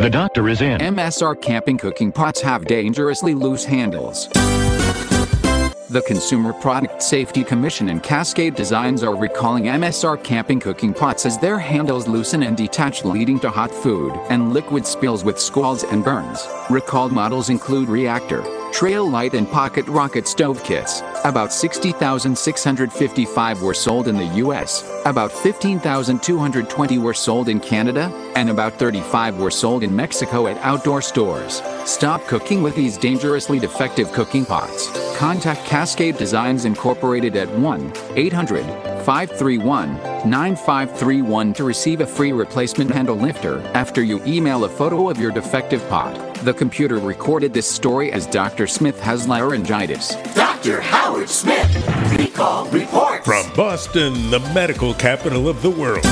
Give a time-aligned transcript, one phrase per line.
[0.00, 0.80] The doctor is in.
[0.80, 4.28] MSR camping cooking pots have dangerously loose handles.
[5.90, 11.36] The Consumer Product Safety Commission and Cascade Designs are recalling MSR camping cooking pots as
[11.36, 16.02] their handles loosen and detach, leading to hot food and liquid spills with squalls and
[16.02, 16.48] burns.
[16.70, 18.40] Recalled models include Reactor,
[18.72, 21.02] Trail Lite, and PocketRocket stove kits.
[21.24, 28.78] About 60,655 were sold in the US, about 15,220 were sold in Canada, and about
[28.78, 31.62] 35 were sold in Mexico at outdoor stores.
[31.84, 34.88] Stop cooking with these dangerously defective cooking pots.
[35.16, 38.64] Contact Cascade Designs Incorporated at 1 800
[39.04, 45.18] 531 9531 to receive a free replacement handle lifter after you email a photo of
[45.18, 46.34] your defective pot.
[46.44, 48.66] The computer recorded this story as Dr.
[48.66, 50.16] Smith has laryngitis.
[50.34, 50.80] Dr.
[50.80, 51.74] Howard Smith,
[52.18, 53.24] recall report.
[53.24, 56.04] From Boston, the medical capital of the world.